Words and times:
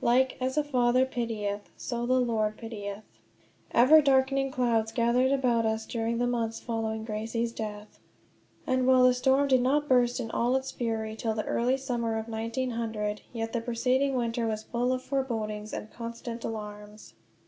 "Like 0.00 0.40
as 0.40 0.56
a 0.56 0.62
father 0.62 1.04
pitieth,... 1.04 1.62
so 1.76 2.06
the 2.06 2.20
Lord 2.20 2.56
pitieth." 2.56 3.02
Ever 3.72 4.00
darkening 4.00 4.52
clouds 4.52 4.92
gathered 4.92 5.32
about 5.32 5.66
us 5.66 5.84
during 5.84 6.18
the 6.18 6.28
months 6.28 6.60
following 6.60 7.04
Gracie's 7.04 7.50
death; 7.50 7.98
and 8.68 8.86
while 8.86 9.02
the 9.02 9.12
storm 9.14 9.48
did 9.48 9.62
not 9.62 9.88
burst 9.88 10.20
in 10.20 10.30
all 10.30 10.54
its 10.54 10.70
fury 10.70 11.16
till 11.16 11.34
the 11.34 11.44
early 11.44 11.76
summer 11.76 12.16
of 12.18 12.28
1900, 12.28 13.22
yet 13.32 13.52
the 13.52 13.60
preceding 13.60 14.14
winter 14.14 14.46
was 14.46 14.62
full 14.62 14.92
of 14.92 15.02
forebodings 15.02 15.72
and 15.72 15.90
constant 15.92 16.44
alarms. 16.44 17.14